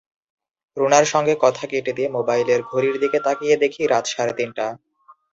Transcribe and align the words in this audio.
রুনার 0.77 1.05
সঙ্গে 1.05 1.33
কথা 1.41 1.63
কেটে 1.67 1.91
দিয়ে 1.97 2.09
মোবাইলের 2.09 2.61
ঘড়ির 2.63 2.95
দিকে 3.03 3.17
তাকিয়ে 3.25 3.55
দেখি 3.57 3.81
রাত 3.87 4.05
সাড়ে 4.07 4.33
তিনটা। 4.33 4.65